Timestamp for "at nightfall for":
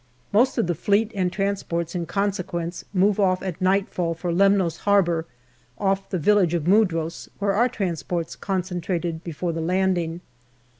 3.43-4.31